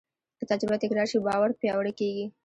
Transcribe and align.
که 0.39 0.45
تجربه 0.51 0.77
تکرار 0.83 1.07
شي، 1.11 1.17
باور 1.27 1.49
پیاوړی 1.59 1.93
کېږي. 1.99 2.25